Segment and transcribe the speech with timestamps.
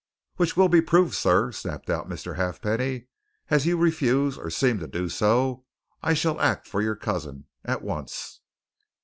[0.37, 2.35] "Which will be proved, sir," snapped out Mr.
[2.35, 3.05] Halfpenny.
[3.51, 5.63] "As you refuse, or seem to do so,
[6.01, 8.39] I shall act for your cousin at once."